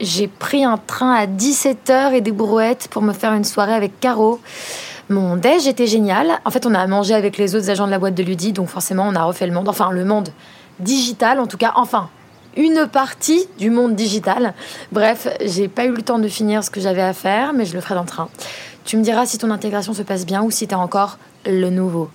[0.00, 4.00] j'ai pris un train à 17h et des brouettes pour me faire une soirée avec
[4.00, 4.40] Caro.
[5.08, 6.40] Mon déj était génial.
[6.44, 8.68] En fait, on a mangé avec les autres agents de la boîte de Ludi, donc
[8.68, 9.68] forcément, on a refait le monde.
[9.68, 10.28] Enfin, le monde
[10.78, 11.72] digital, en tout cas.
[11.76, 12.08] Enfin,
[12.56, 14.54] une partie du monde digital.
[14.92, 17.74] Bref, j'ai pas eu le temps de finir ce que j'avais à faire, mais je
[17.74, 18.28] le ferai dans le train.
[18.84, 22.08] Tu me diras si ton intégration se passe bien ou si t'es encore le nouveau.